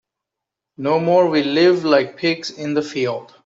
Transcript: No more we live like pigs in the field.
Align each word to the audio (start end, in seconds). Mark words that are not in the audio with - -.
No 0.79 0.99
more 0.99 1.27
we 1.29 1.43
live 1.43 1.85
like 1.85 2.17
pigs 2.17 2.49
in 2.49 2.73
the 2.73 2.81
field. 2.81 3.35